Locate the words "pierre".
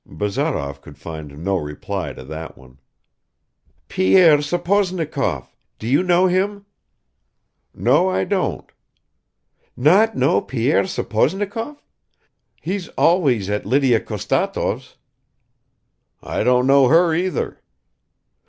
3.87-4.39, 10.41-10.85